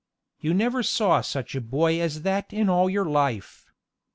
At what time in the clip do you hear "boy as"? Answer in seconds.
1.61-2.23